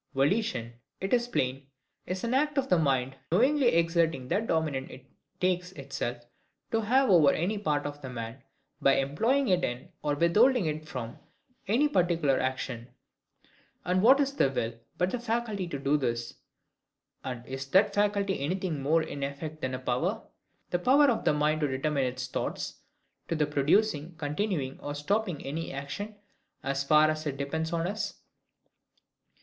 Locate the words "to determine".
21.61-22.05